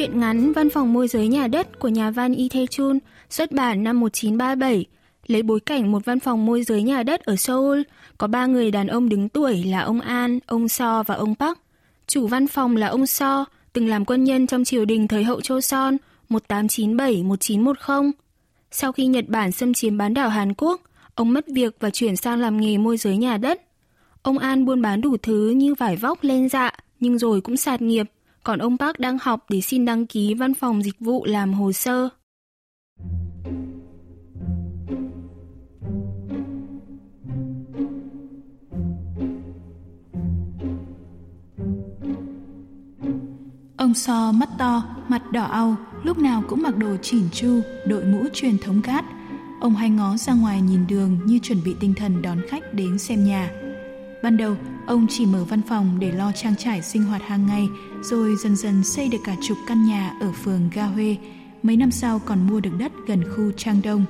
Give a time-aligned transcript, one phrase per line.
[0.00, 2.98] Chuyện ngắn Văn phòng môi giới nhà đất của nhà văn Y Tae-chun
[3.30, 4.84] xuất bản năm 1937
[5.26, 7.80] lấy bối cảnh một văn phòng môi giới nhà đất ở Seoul
[8.18, 11.58] có ba người đàn ông đứng tuổi là ông An, ông So và ông Park.
[12.06, 15.40] Chủ văn phòng là ông So, từng làm quân nhân trong triều đình thời hậu
[15.40, 15.96] Choson
[16.30, 18.10] 1897-1910.
[18.70, 20.80] Sau khi Nhật Bản xâm chiếm bán đảo Hàn Quốc,
[21.14, 23.62] ông mất việc và chuyển sang làm nghề môi giới nhà đất.
[24.22, 27.82] Ông An buôn bán đủ thứ như vải vóc lên dạ, nhưng rồi cũng sạt
[27.82, 28.06] nghiệp
[28.44, 31.72] còn ông Park đang học để xin đăng ký văn phòng dịch vụ làm hồ
[31.72, 32.08] sơ.
[43.76, 48.04] Ông So mắt to, mặt đỏ au, lúc nào cũng mặc đồ chỉn chu, đội
[48.04, 49.04] mũ truyền thống cát.
[49.60, 52.98] Ông hay ngó ra ngoài nhìn đường như chuẩn bị tinh thần đón khách đến
[52.98, 53.50] xem nhà.
[54.22, 57.68] Ban đầu, ông chỉ mở văn phòng để lo trang trải sinh hoạt hàng ngày,
[58.02, 61.16] rồi dần dần xây được cả chục căn nhà ở phường Ga Huê.
[61.62, 64.04] Mấy năm sau còn mua được đất gần khu Trang Đông.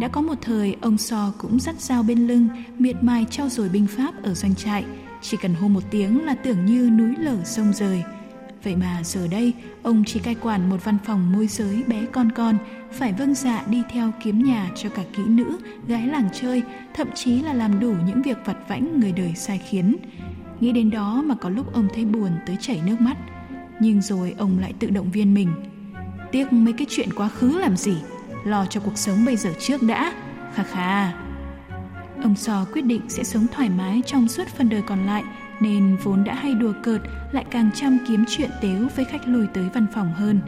[0.00, 3.68] Đã có một thời ông So cũng dắt dao bên lưng, miệt mài trao dồi
[3.68, 4.84] binh pháp ở doanh trại.
[5.22, 8.02] Chỉ cần hô một tiếng là tưởng như núi lở sông rời–
[8.66, 12.32] Vậy mà giờ đây, ông chỉ cai quản một văn phòng môi giới bé con
[12.32, 12.58] con,
[12.92, 15.58] phải vâng dạ đi theo kiếm nhà cho cả kỹ nữ,
[15.88, 16.62] gái làng chơi,
[16.94, 19.96] thậm chí là làm đủ những việc vặt vãnh người đời sai khiến.
[20.60, 23.16] Nghĩ đến đó mà có lúc ông thấy buồn tới chảy nước mắt.
[23.80, 25.48] Nhưng rồi ông lại tự động viên mình.
[26.32, 27.96] Tiếc mấy cái chuyện quá khứ làm gì,
[28.44, 30.12] lo cho cuộc sống bây giờ trước đã.
[30.54, 31.12] Khà khà.
[32.22, 35.22] Ông So quyết định sẽ sống thoải mái trong suốt phần đời còn lại,
[35.60, 37.00] nên vốn đã hay đùa cợt
[37.32, 40.40] lại càng chăm kiếm chuyện tếu với khách lùi tới văn phòng hơn.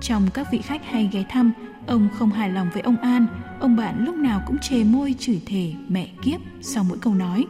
[0.00, 1.52] Trong các vị khách hay ghé thăm,
[1.86, 3.26] ông không hài lòng với ông An,
[3.60, 7.46] ông bạn lúc nào cũng chề môi chửi thề mẹ kiếp sau mỗi câu nói.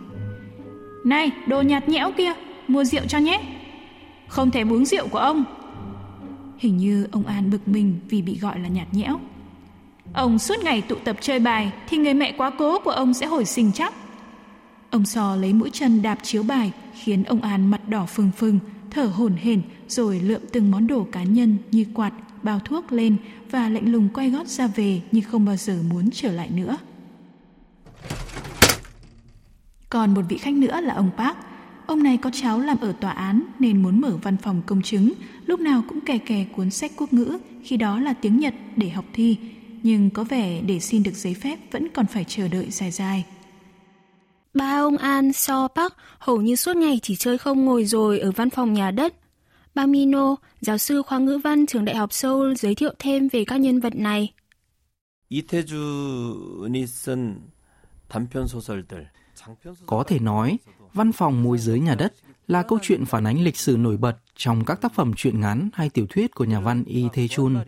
[1.04, 2.32] Này, đồ nhạt nhẽo kia,
[2.68, 3.40] mua rượu cho nhé.
[4.28, 5.44] Không thể uống rượu của ông.
[6.58, 9.20] Hình như ông An bực mình vì bị gọi là nhạt nhẽo.
[10.12, 13.26] Ông suốt ngày tụ tập chơi bài thì người mẹ quá cố của ông sẽ
[13.26, 13.94] hồi sinh chắc.
[14.90, 18.58] Ông So lấy mũi chân đạp chiếu bài khiến ông An mặt đỏ phừng phừng,
[18.90, 23.16] thở hổn hển rồi lượm từng món đồ cá nhân như quạt, bao thuốc lên
[23.50, 26.76] và lạnh lùng quay gót ra về như không bao giờ muốn trở lại nữa.
[29.90, 31.36] Còn một vị khách nữa là ông Park.
[31.86, 35.12] Ông này có cháu làm ở tòa án nên muốn mở văn phòng công chứng,
[35.46, 38.88] lúc nào cũng kè kè cuốn sách quốc ngữ, khi đó là tiếng Nhật để
[38.90, 39.36] học thi,
[39.82, 43.24] nhưng có vẻ để xin được giấy phép vẫn còn phải chờ đợi dài dài.
[44.56, 48.30] Ba ông An, So Park hầu như suốt ngày chỉ chơi không ngồi rồi ở
[48.30, 49.14] văn phòng nhà đất.
[49.74, 53.44] Ba Mino, giáo sư khoa ngữ văn trường Đại học Seoul giới thiệu thêm về
[53.44, 54.32] các nhân vật này.
[59.86, 60.58] Có thể nói,
[60.92, 62.14] văn phòng môi giới nhà đất
[62.48, 65.68] là câu chuyện phản ánh lịch sử nổi bật trong các tác phẩm truyện ngắn
[65.72, 67.58] hay tiểu thuyết của nhà văn Lee Tae-chun.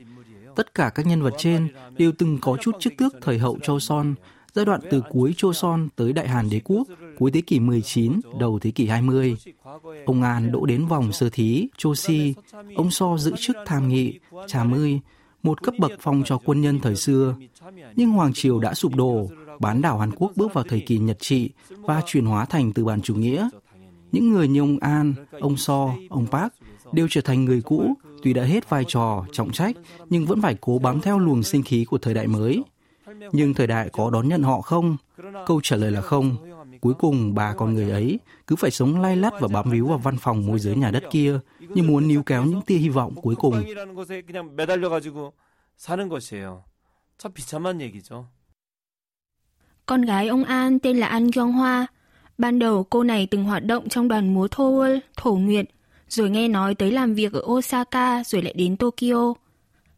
[0.57, 4.15] Tất cả các nhân vật trên đều từng có chút chức tước thời hậu Joseon
[4.59, 6.87] giai đoạn từ cuối Joseon tới Đại Hàn Đế quốc,
[7.19, 9.37] cuối thế kỷ 19, đầu thế kỷ 20.
[10.07, 12.35] Ông An đỗ đến vòng sơ thí, Chosi,
[12.75, 15.01] ông So giữ chức tham nghị, trà mươi,
[15.43, 17.35] một cấp bậc phong cho quân nhân thời xưa.
[17.97, 19.29] Nhưng Hoàng Triều đã sụp đổ,
[19.61, 22.85] bán đảo Hàn Quốc bước vào thời kỳ Nhật trị và chuyển hóa thành từ
[22.85, 23.49] bản chủ nghĩa.
[24.13, 26.53] Những người như ông An, ông So, ông Park
[26.93, 29.77] đều trở thành người cũ, tuy đã hết vai trò, trọng trách,
[30.11, 32.63] nhưng vẫn phải cố bám theo luồng sinh khí của thời đại mới.
[33.33, 34.97] Nhưng thời đại có đón nhận họ không?
[35.47, 36.37] Câu trả lời là không.
[36.81, 39.99] Cuối cùng bà con người ấy cứ phải sống lay lắt và bám víu vào
[39.99, 43.15] văn phòng môi giới nhà đất kia như muốn níu kéo những tia hy vọng
[43.15, 43.65] cuối cùng.
[49.87, 51.87] Con gái ông An tên là An Kyung Hoa.
[52.39, 54.85] Ban đầu cô này từng hoạt động trong đoàn múa thô
[55.17, 55.67] thổ nguyệt,
[56.09, 59.35] rồi nghe nói tới làm việc ở Osaka rồi lại đến Tokyo.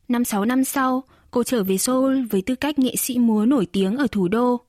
[0.08, 3.66] Năm sáu năm sau, cô trở về Seoul với tư cách nghệ sĩ múa nổi
[3.66, 4.60] tiếng ở thủ đô.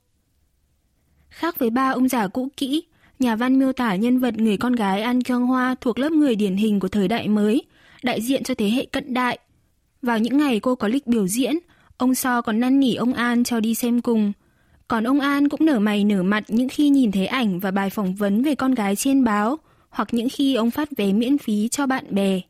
[1.30, 2.84] Khác với ba ông già cũ kỹ,
[3.18, 6.34] nhà văn miêu tả nhân vật người con gái An Kyung Hoa thuộc lớp người
[6.34, 7.62] điển hình của thời đại mới,
[8.02, 9.38] đại diện cho thế hệ cận đại.
[10.02, 11.54] Vào những ngày cô có lịch biểu diễn,
[11.96, 14.32] ông So còn năn nỉ ông An cho đi xem cùng.
[14.88, 17.90] Còn ông An cũng nở mày nở mặt những khi nhìn thấy ảnh và bài
[17.90, 19.58] phỏng vấn về con gái trên báo,
[19.90, 22.40] hoặc những khi ông phát vé miễn phí cho bạn bè.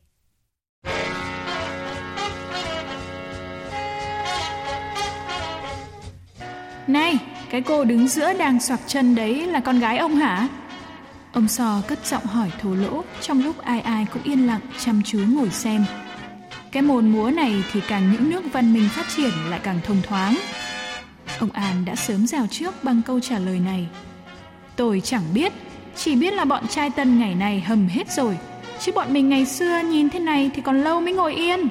[6.87, 7.17] Này,
[7.49, 10.47] cái cô đứng giữa đang soạc chân đấy là con gái ông hả?
[11.33, 15.01] Ông sò cất giọng hỏi thô lỗ trong lúc ai ai cũng yên lặng chăm
[15.05, 15.85] chú ngồi xem.
[16.71, 20.01] Cái môn múa này thì càng những nước văn minh phát triển lại càng thông
[20.01, 20.37] thoáng.
[21.39, 23.87] Ông An đã sớm rào trước bằng câu trả lời này.
[24.75, 25.53] Tôi chẳng biết,
[25.95, 28.37] chỉ biết là bọn trai tân ngày này hầm hết rồi,
[28.79, 31.67] chứ bọn mình ngày xưa nhìn thế này thì còn lâu mới ngồi yên.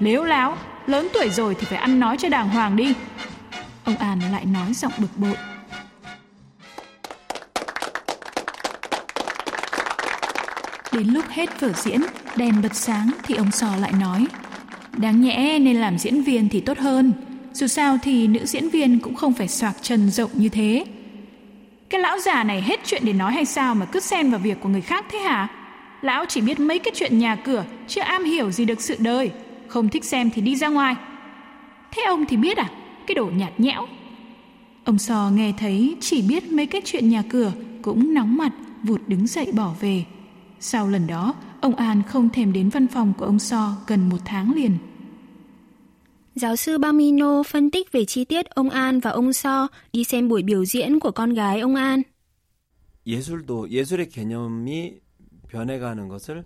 [0.00, 0.56] Nếu láo,
[0.86, 2.94] lớn tuổi rồi thì phải ăn nói cho đàng hoàng đi.
[3.86, 5.36] Ông An lại nói giọng bực bội.
[10.92, 12.00] Đến lúc hết vở diễn,
[12.36, 14.26] đèn bật sáng thì ông Sò lại nói
[14.96, 17.12] Đáng nhẽ nên làm diễn viên thì tốt hơn
[17.52, 20.84] Dù sao thì nữ diễn viên cũng không phải soạc chân rộng như thế
[21.90, 24.60] Cái lão già này hết chuyện để nói hay sao mà cứ xen vào việc
[24.60, 25.48] của người khác thế hả?
[26.02, 29.30] Lão chỉ biết mấy cái chuyện nhà cửa Chưa am hiểu gì được sự đời
[29.68, 30.94] Không thích xem thì đi ra ngoài
[31.90, 32.68] Thế ông thì biết à?
[33.07, 33.87] Cái đồ nhạt nhẽo
[34.83, 37.51] Ông Sò nghe thấy chỉ biết mấy cái chuyện nhà cửa
[37.81, 38.53] Cũng nóng mặt
[38.83, 40.05] vụt đứng dậy bỏ về
[40.63, 44.17] sau lần đó, ông An không thèm đến văn phòng của ông So gần một
[44.25, 44.77] tháng liền.
[46.35, 50.29] Giáo sư Bamino phân tích về chi tiết ông An và ông So đi xem
[50.29, 52.01] buổi biểu diễn của con gái ông An.
[53.05, 55.01] 예술도 예술의 개념이
[55.49, 56.43] 변해가는 것을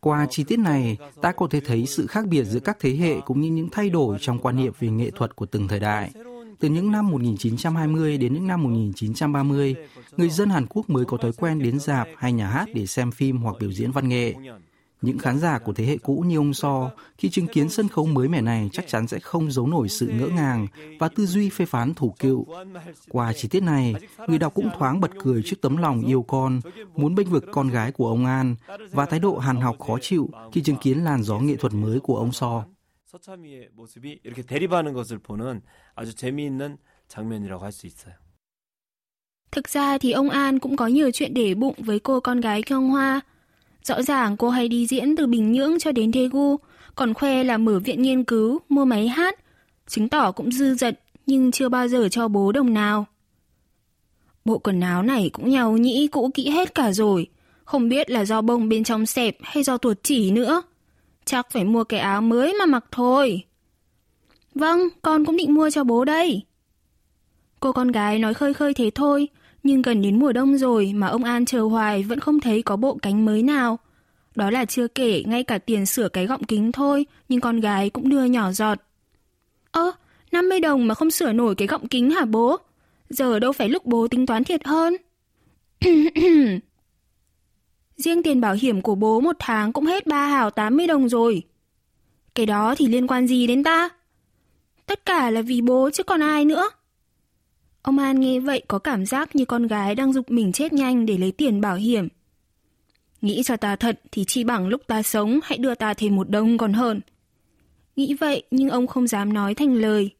[0.00, 3.20] qua chi tiết này, ta có thể thấy sự khác biệt giữa các thế hệ
[3.20, 6.10] cũng như những thay đổi trong quan niệm về nghệ thuật của từng thời đại.
[6.60, 9.76] Từ những năm 1920 đến những năm 1930,
[10.16, 13.10] người dân Hàn Quốc mới có thói quen đến dạp hay nhà hát để xem
[13.10, 14.34] phim hoặc biểu diễn văn nghệ.
[15.01, 18.05] Những khán giả của thế hệ cũ như ông So, khi chứng kiến sân khấu
[18.05, 20.67] mới mẻ này chắc chắn sẽ không giấu nổi sự ngỡ ngàng
[20.99, 22.45] và tư duy phê phán thủ cựu.
[23.09, 23.95] Qua chi tiết này,
[24.27, 26.61] người đọc cũng thoáng bật cười trước tấm lòng yêu con,
[26.95, 28.55] muốn bênh vực con gái của ông An
[28.91, 31.99] và thái độ hàn học khó chịu khi chứng kiến làn gió nghệ thuật mới
[31.99, 32.65] của ông So.
[33.15, 35.61] 서참이의 모습이 이렇게 대립하는 것을 보는
[35.95, 36.77] 아주 재미있는
[37.07, 38.15] 장면이라고 할 수 있어요.
[39.51, 42.61] Thực ra thì ông An cũng có nhiều chuyện để bụng với cô con gái
[42.61, 43.21] Kyung Hoa.
[43.84, 46.56] Rõ ràng cô hay đi diễn từ Bình Nhưỡng cho đến Daegu,
[46.94, 49.34] còn khoe là mở viện nghiên cứu, mua máy hát,
[49.86, 53.06] chứng tỏ cũng dư dật nhưng chưa bao giờ cho bố đồng nào.
[54.44, 57.26] Bộ quần áo này cũng nhau nhĩ cũ kỹ hết cả rồi,
[57.64, 60.62] không biết là do bông bên trong xẹp hay do tuột chỉ nữa.
[61.24, 63.44] Chắc phải mua cái áo mới mà mặc thôi.
[64.54, 66.42] Vâng, con cũng định mua cho bố đây.
[67.60, 69.28] Cô con gái nói khơi khơi thế thôi,
[69.62, 72.76] nhưng gần đến mùa đông rồi mà ông An chờ hoài vẫn không thấy có
[72.76, 73.78] bộ cánh mới nào.
[74.34, 77.90] Đó là chưa kể ngay cả tiền sửa cái gọng kính thôi, nhưng con gái
[77.90, 78.78] cũng đưa nhỏ giọt.
[79.70, 79.92] Ơ,
[80.32, 82.56] 50 đồng mà không sửa nổi cái gọng kính hả bố?
[83.10, 84.96] Giờ đâu phải lúc bố tính toán thiệt hơn.
[87.96, 91.42] Riêng tiền bảo hiểm của bố một tháng cũng hết ba hào 80 đồng rồi.
[92.34, 93.88] Cái đó thì liên quan gì đến ta?
[94.86, 96.70] Tất cả là vì bố chứ còn ai nữa.
[97.82, 101.06] Ông An nghe vậy có cảm giác như con gái đang dục mình chết nhanh
[101.06, 102.08] để lấy tiền bảo hiểm.
[103.22, 106.30] Nghĩ cho ta thật thì chi bằng lúc ta sống hãy đưa ta thêm một
[106.30, 107.00] đồng còn hơn.
[107.96, 110.10] Nghĩ vậy nhưng ông không dám nói thành lời.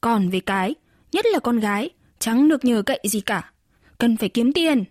[0.00, 0.74] Còn về cái,
[1.12, 3.52] nhất là con gái, chẳng được nhờ cậy gì cả.
[3.98, 4.84] Cần phải kiếm tiền.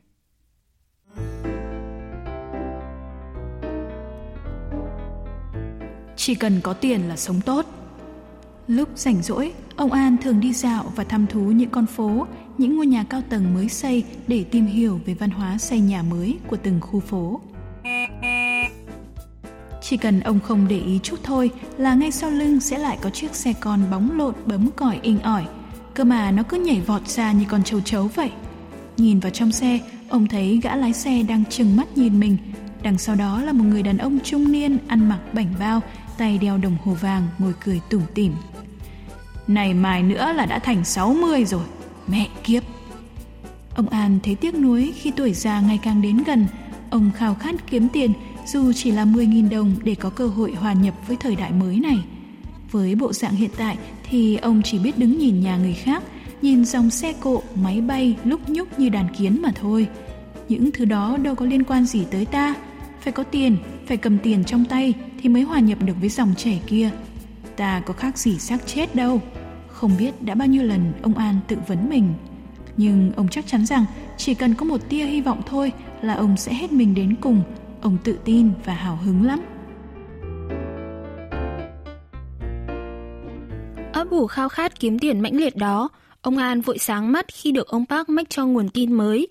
[6.16, 7.66] Chỉ cần có tiền là sống tốt.
[8.68, 12.28] Lúc rảnh rỗi, ông An thường đi dạo và thăm thú những con phố,
[12.58, 16.04] những ngôi nhà cao tầng mới xây để tìm hiểu về văn hóa xây nhà
[16.04, 17.42] mới của từng khu phố.
[19.82, 23.10] Chỉ cần ông không để ý chút thôi là ngay sau lưng sẽ lại có
[23.10, 25.46] chiếc xe con bóng lộn bấm còi inh ỏi.
[25.94, 28.32] Cơ mà nó cứ nhảy vọt ra như con châu chấu vậy.
[28.98, 29.80] Nhìn vào trong xe,
[30.10, 32.38] ông thấy gã lái xe đang trừng mắt nhìn mình.
[32.84, 35.82] Đằng sau đó là một người đàn ông trung niên ăn mặc bảnh bao,
[36.18, 38.34] tay đeo đồng hồ vàng ngồi cười tủm tỉm.
[39.48, 41.64] Này mai nữa là đã thành 60 rồi,
[42.08, 42.64] mẹ kiếp.
[43.76, 46.48] Ông An thấy tiếc nuối khi tuổi già ngày càng đến gần,
[46.90, 48.14] ông khao khát kiếm tiền
[48.46, 51.80] dù chỉ là 10.000 đồng để có cơ hội hòa nhập với thời đại mới
[51.80, 52.04] này.
[52.72, 53.78] Với bộ dạng hiện tại
[54.10, 56.04] thì ông chỉ biết đứng nhìn nhà người khác,
[56.42, 59.88] nhìn dòng xe cộ, máy bay lúc nhúc như đàn kiến mà thôi.
[60.50, 62.56] Những thứ đó đâu có liên quan gì tới ta.
[63.02, 63.58] Phải có tiền,
[63.88, 66.90] phải cầm tiền trong tay thì mới hòa nhập được với dòng trẻ kia.
[67.58, 69.22] Ta có khác gì xác chết đâu.
[69.68, 72.14] Không biết đã bao nhiêu lần ông An tự vấn mình.
[72.78, 73.86] Nhưng ông chắc chắn rằng
[74.18, 77.44] chỉ cần có một tia hy vọng thôi là ông sẽ hết mình đến cùng.
[77.82, 79.40] Ông tự tin và hào hứng lắm.
[83.94, 85.90] Ấp ủ khao khát kiếm tiền mãnh liệt đó,
[86.22, 89.28] ông An vội sáng mắt khi được ông Park mách cho nguồn tin mới.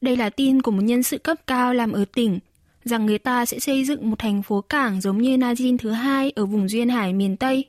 [0.00, 2.38] Đây là tin của một nhân sự cấp cao làm ở tỉnh,
[2.84, 6.30] rằng người ta sẽ xây dựng một thành phố cảng giống như Najin thứ hai
[6.30, 7.64] ở vùng Duyên Hải miền Tây.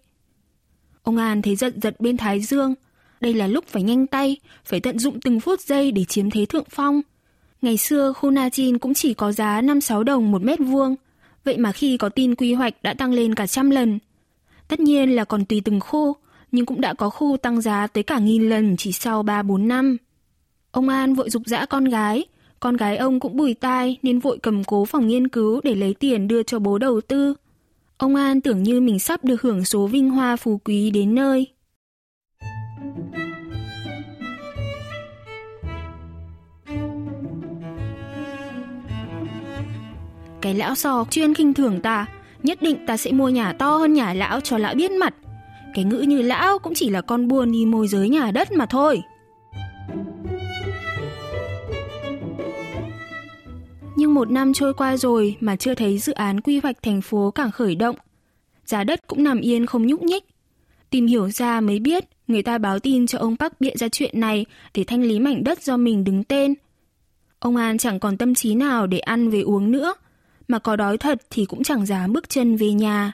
[1.04, 2.74] Ông An thấy giật giật bên thái dương.
[3.22, 6.46] Đây là lúc phải nhanh tay, phải tận dụng từng phút giây để chiếm thế
[6.46, 7.02] thượng phong.
[7.62, 8.50] Ngày xưa khu Na
[8.82, 10.96] cũng chỉ có giá 5-6 đồng một mét vuông.
[11.44, 14.00] Vậy mà khi có tin quy hoạch đã tăng lên cả trăm lần.
[14.68, 16.16] Tất nhiên là còn tùy từng khu,
[16.52, 19.98] nhưng cũng đã có khu tăng giá tới cả nghìn lần chỉ sau 3-4 năm.
[20.72, 22.26] Ông An vội dục dã con gái,
[22.64, 25.94] con gái ông cũng bùi tai nên vội cầm cố phòng nghiên cứu để lấy
[25.94, 27.34] tiền đưa cho bố đầu tư.
[27.98, 31.48] Ông An tưởng như mình sắp được hưởng số vinh hoa phú quý đến nơi.
[40.42, 42.06] Cái lão sò chuyên khinh thường ta,
[42.44, 45.14] nhất định ta sẽ mua nhà to hơn nhà lão cho lão biết mặt.
[45.74, 48.66] Cái ngữ như lão cũng chỉ là con buôn đi môi giới nhà đất mà
[48.66, 49.02] thôi.
[54.14, 57.52] Một năm trôi qua rồi mà chưa thấy dự án quy hoạch thành phố càng
[57.52, 57.96] khởi động.
[58.66, 60.24] Giá đất cũng nằm yên không nhúc nhích.
[60.90, 64.20] Tìm hiểu ra mới biết người ta báo tin cho ông Park bịa ra chuyện
[64.20, 66.54] này để thanh lý mảnh đất do mình đứng tên.
[67.40, 69.94] Ông An chẳng còn tâm trí nào để ăn về uống nữa,
[70.48, 73.12] mà có đói thật thì cũng chẳng dám bước chân về nhà.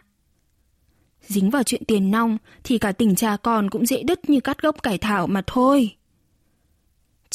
[1.21, 4.61] Dính vào chuyện tiền nong thì cả tỉnh cha con cũng dễ đứt như cắt
[4.61, 5.91] gốc cải thảo mà thôi.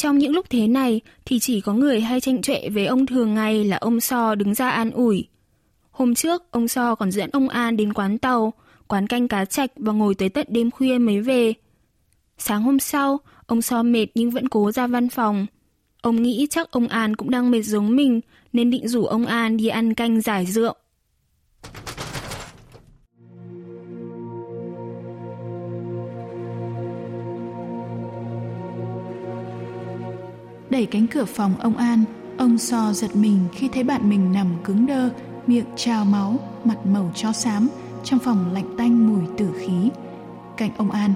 [0.04, 3.34] Trong những lúc thế này thì chỉ có người hay tranh trệ với ông thường
[3.34, 5.28] ngày là ông So đứng ra an ủi.
[5.90, 8.52] Hôm trước, ông So còn dẫn ông An đến quán tàu,
[8.88, 11.54] quán canh cá chạch và ngồi tới tận đêm khuya mới về.
[12.38, 15.46] Sáng hôm sau, ông So mệt nhưng vẫn cố ra văn phòng.
[16.02, 18.20] Ông nghĩ chắc ông An cũng đang mệt giống mình
[18.52, 20.74] nên định rủ ông An đi ăn canh giải rượu.
[30.74, 32.04] Đẩy cánh cửa phòng ông An,
[32.38, 35.10] ông So giật mình khi thấy bạn mình nằm cứng đơ,
[35.46, 37.68] miệng trào máu, mặt màu cho xám,
[38.04, 39.90] trong phòng lạnh tanh mùi tử khí.
[40.56, 41.14] Cạnh ông An,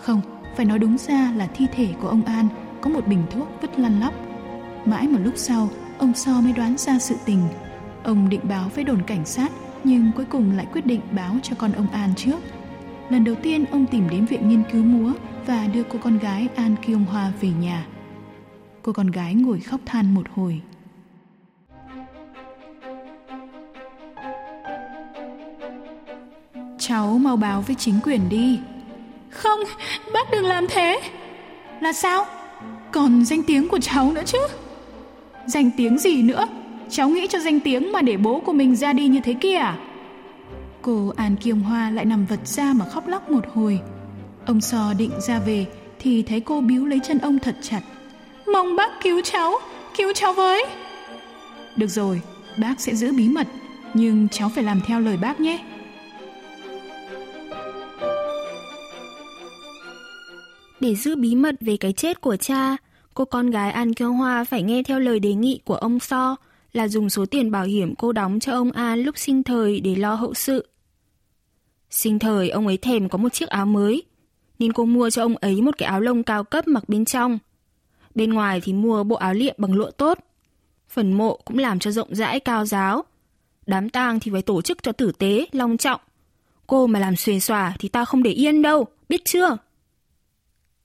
[0.00, 0.20] không,
[0.56, 2.48] phải nói đúng ra là thi thể của ông An
[2.80, 4.14] có một bình thuốc vứt lăn lóc.
[4.84, 5.68] Mãi một lúc sau,
[5.98, 7.42] ông So mới đoán ra sự tình.
[8.02, 9.52] Ông định báo với đồn cảnh sát,
[9.84, 12.38] nhưng cuối cùng lại quyết định báo cho con ông An trước.
[13.10, 15.12] Lần đầu tiên ông tìm đến viện nghiên cứu múa
[15.46, 17.86] và đưa cô con gái An Kyung Hoa về nhà.
[18.84, 20.60] Cô con gái ngồi khóc than một hồi.
[26.78, 28.60] Cháu mau báo với chính quyền đi.
[29.30, 29.60] Không,
[30.14, 31.00] bác đừng làm thế.
[31.80, 32.26] Là sao?
[32.92, 34.38] Còn danh tiếng của cháu nữa chứ.
[35.46, 36.48] Danh tiếng gì nữa?
[36.90, 39.56] Cháu nghĩ cho danh tiếng mà để bố của mình ra đi như thế kia
[39.56, 39.78] à?
[40.82, 43.80] Cô An Kiều Hoa lại nằm vật ra mà khóc lóc một hồi.
[44.46, 45.66] Ông sò định ra về
[45.98, 47.80] thì thấy cô biếu lấy chân ông thật chặt.
[48.52, 49.52] Mong bác cứu cháu,
[49.96, 50.64] cứu cháu với.
[51.76, 52.20] Được rồi,
[52.56, 53.46] bác sẽ giữ bí mật,
[53.94, 55.64] nhưng cháu phải làm theo lời bác nhé.
[60.80, 62.76] Để giữ bí mật về cái chết của cha,
[63.14, 66.36] cô con gái An Kiêu Hoa phải nghe theo lời đề nghị của ông So
[66.72, 69.94] là dùng số tiền bảo hiểm cô đóng cho ông An lúc sinh thời để
[69.94, 70.66] lo hậu sự.
[71.90, 74.02] Sinh thời ông ấy thèm có một chiếc áo mới,
[74.58, 77.38] nên cô mua cho ông ấy một cái áo lông cao cấp mặc bên trong.
[78.14, 80.18] Bên ngoài thì mua bộ áo liệm bằng lụa tốt.
[80.88, 83.04] Phần mộ cũng làm cho rộng rãi cao giáo.
[83.66, 86.00] Đám tang thì phải tổ chức cho tử tế, long trọng.
[86.66, 89.56] Cô mà làm xuề xòa thì ta không để yên đâu, biết chưa?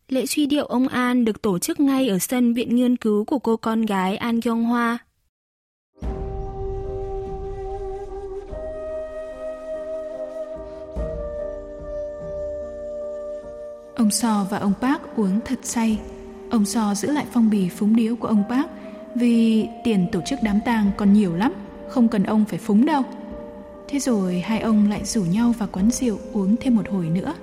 [0.10, 3.40] Lễ truy điệu ông An được tổ chức ngay ở sân viện nghiên cứu của
[3.40, 4.98] cô con gái An Kyung Hoa.
[13.96, 16.00] Ông Sò và ông Park uống thật say.
[16.50, 18.70] Ông so giữ lại phong bì phúng điếu của ông Park
[19.16, 21.54] vì tiền tổ chức đám tang còn nhiều lắm,
[21.90, 23.04] không cần ông phải phúng đâu.
[23.88, 27.34] Thế rồi hai ông lại rủ nhau vào quán rượu uống thêm một hồi nữa.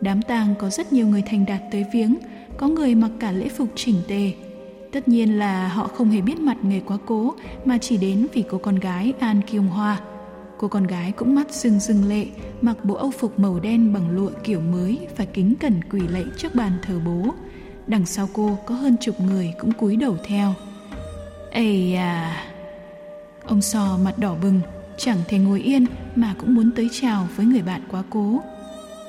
[0.00, 2.16] Đám tang có rất nhiều người thành đạt tới viếng,
[2.56, 4.32] có người mặc cả lễ phục chỉnh tề.
[4.92, 8.44] Tất nhiên là họ không hề biết mặt người quá cố mà chỉ đến vì
[8.50, 10.00] cô con gái An Kiều Hoa.
[10.58, 12.26] Cô con gái cũng mắt rưng rưng lệ,
[12.60, 16.24] mặc bộ âu phục màu đen bằng lụa kiểu mới và kính cẩn quỳ lạy
[16.36, 17.34] trước bàn thờ bố.
[17.88, 20.54] Đằng sau cô có hơn chục người cũng cúi đầu theo.
[21.52, 22.44] Ây à!
[23.44, 24.60] Ông sò mặt đỏ bừng,
[24.96, 28.40] chẳng thể ngồi yên mà cũng muốn tới chào với người bạn quá cố.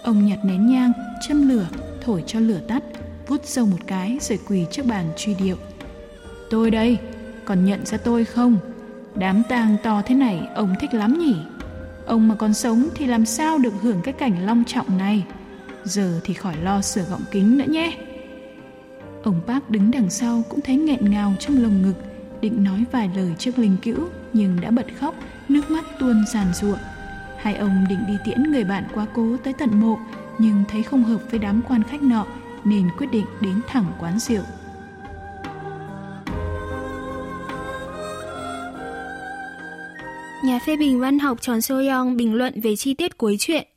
[0.03, 0.91] Ông nhặt nén nhang,
[1.27, 1.67] châm lửa,
[2.01, 2.83] thổi cho lửa tắt,
[3.27, 5.57] vút sâu một cái rồi quỳ trước bàn truy điệu.
[6.49, 6.97] Tôi đây,
[7.45, 8.57] còn nhận ra tôi không?
[9.15, 11.35] Đám tang to thế này ông thích lắm nhỉ?
[12.05, 15.25] Ông mà còn sống thì làm sao được hưởng cái cảnh long trọng này?
[15.83, 17.97] Giờ thì khỏi lo sửa gọng kính nữa nhé.
[19.23, 21.93] Ông bác đứng đằng sau cũng thấy nghẹn ngào trong lồng ngực,
[22.41, 25.15] định nói vài lời trước linh cữu nhưng đã bật khóc,
[25.49, 26.79] nước mắt tuôn giàn ruộng.
[27.37, 29.99] Hai ông định đi tiễn người bạn quá cố tới tận mộ
[30.37, 32.25] nhưng thấy không hợp với đám quan khách nọ
[32.63, 34.43] nên quyết định đến thẳng quán rượu.
[40.43, 43.67] Nhà phê bình văn học Tròn Soyoung bình luận về chi tiết cuối chuyện.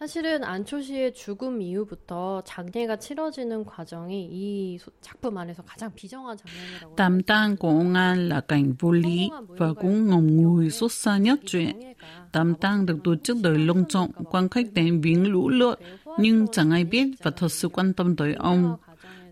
[0.00, 6.96] 사실은 안초 씨의 죽음 이후부터 장례가 치러지는 과정이 이 작품 안에서 가장 비정한 장면이라고.
[6.96, 11.18] Tam tang của ông An là cảnh vô lý và cũng ngầm ngùi xuất xa
[11.18, 11.94] nhất chuyện.
[12.32, 15.80] Tam tang được tổ chức đời long trọng, quan khách đến viếng lũ lượt,
[16.18, 18.76] nhưng chẳng ai biết và thật sự quan tâm tới ông.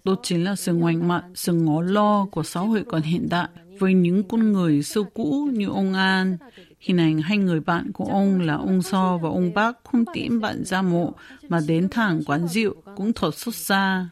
[0.04, 3.49] Đó chính là sự ngoảnh mặt, sự ngó lo của xã hội còn hiện đại
[3.78, 6.37] với những con người xưa cũ như ông An,
[6.81, 10.40] Hình ảnh hai người bạn của ông là ông So và ông Bác không tiễn
[10.40, 11.12] bạn ra mộ
[11.49, 14.09] mà đến thẳng quán rượu cũng thật xuất xa.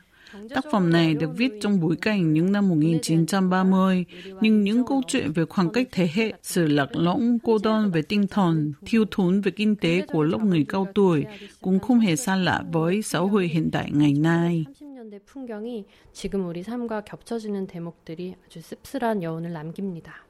[0.54, 4.04] Tác phẩm này được viết trong bối cảnh những năm 1930,
[4.40, 8.02] nhưng những câu chuyện về khoảng cách thế hệ, sự lạc lõng, cô đơn về
[8.02, 11.24] tinh thần, thiếu thốn về kinh tế của lớp người cao tuổi
[11.60, 14.64] cũng không hề xa lạ với xã hội hiện đại ngày nay.
[15.26, 20.24] 풍경이 지금 우리 삶과 겹쳐지는 대목들이 아주 씁쓸한 여운을 남깁니다.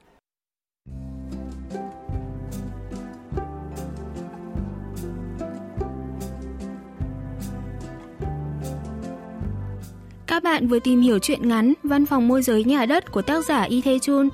[10.38, 13.44] Các bạn vừa tìm hiểu chuyện ngắn Văn phòng môi giới nhà đất của tác
[13.44, 14.28] giả Y Thê Chun.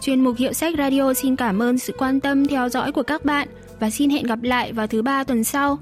[0.00, 3.24] Chuyên mục Hiệu sách Radio xin cảm ơn sự quan tâm theo dõi của các
[3.24, 3.48] bạn
[3.80, 5.78] và xin hẹn gặp lại vào thứ ba tuần sau.